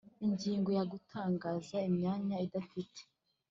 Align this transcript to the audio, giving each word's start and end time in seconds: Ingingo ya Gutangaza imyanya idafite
Ingingo 0.25 0.69
ya 0.77 0.83
Gutangaza 0.91 1.75
imyanya 1.89 2.35
idafite 2.45 3.01